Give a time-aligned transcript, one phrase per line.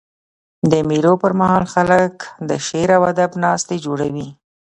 [0.71, 2.15] د مېلو پر مهال خلک
[2.49, 4.27] د شعر او ادب ناستي جوړوي.